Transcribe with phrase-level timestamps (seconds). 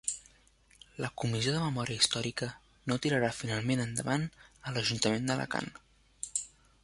[1.03, 2.47] La Comissió de Memòria Històrica
[2.91, 5.71] no tirarà finalment endavant a l'Ajuntament d'Alacant